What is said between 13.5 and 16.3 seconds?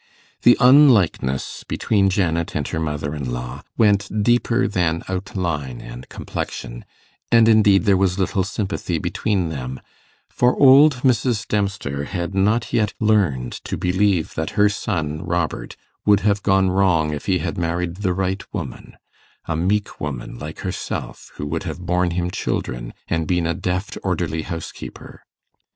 to believe that her son, Robert, would